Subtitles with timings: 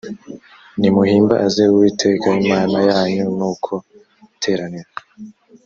[0.79, 3.73] nimuhimbaze uwiteka imana yanyu nuko
[4.35, 4.91] iteraniro